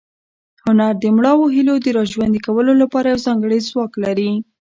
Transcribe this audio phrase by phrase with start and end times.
[0.65, 4.31] هنر د مړاوو هیلو د راژوندي کولو لپاره یو ځانګړی ځواک لري.